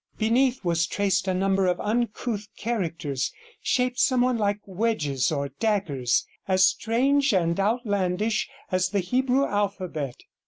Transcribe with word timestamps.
Beneath 0.17 0.65
was 0.65 0.87
traced 0.87 1.27
a 1.27 1.33
number 1.35 1.67
of 1.67 1.79
uncouth 1.79 2.47
characters, 2.57 3.31
shaped 3.61 3.99
somewhat 3.99 4.37
like 4.37 4.59
wedges 4.65 5.31
or 5.31 5.49
daggers, 5.59 6.25
as 6.47 6.65
strange 6.65 7.33
and 7.35 7.59
outlandish 7.59 8.49
as 8.71 8.89
the 8.89 8.99
Hebrew 9.01 9.45
alphabet. 9.45 10.15